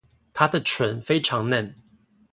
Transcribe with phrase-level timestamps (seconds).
[0.33, 1.75] 她的唇非常嫩